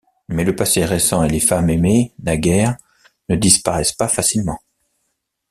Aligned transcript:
Mais 0.29 0.43
le 0.43 0.55
passé 0.55 0.83
récent 0.83 1.23
et 1.23 1.29
les 1.29 1.39
femmes 1.39 1.69
aimées 1.69 2.15
naguère 2.17 2.75
ne 3.29 3.35
disparaissent 3.35 3.93
pas 3.93 4.07
facilement. 4.07 4.57